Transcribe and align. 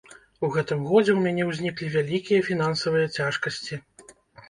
У 0.45 0.49
гэтым 0.55 0.79
годзе 0.91 1.11
ў 1.13 1.19
мяне 1.27 1.43
ўзніклі 1.51 1.91
вялікія 1.99 2.49
фінансавыя 2.51 3.07
цяжкасці. 3.17 3.83